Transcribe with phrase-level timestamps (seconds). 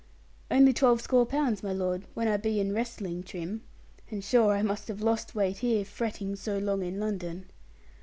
[0.49, 3.61] 'Only twelvescore pounds, my lord, when I be in wrestling trim.
[4.09, 7.45] And sure I must have lost weight here, fretting so long in London.'